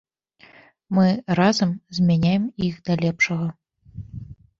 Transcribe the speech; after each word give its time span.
Мы 0.97 1.09
разам 1.39 1.69
змяняем 1.97 2.47
іх 2.69 2.75
да 2.89 2.93
лепшага! 3.03 3.47